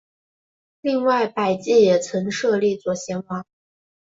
[0.81, 3.45] 另外百济也曾设立左贤王。